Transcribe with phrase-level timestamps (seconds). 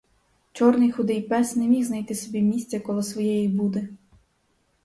[0.53, 3.89] Чорний худий пес не міг знайти собі місця коло своєї буди.